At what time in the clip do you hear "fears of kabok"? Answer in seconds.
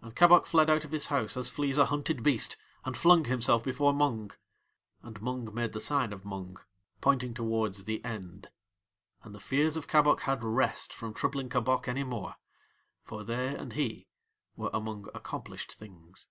9.38-10.20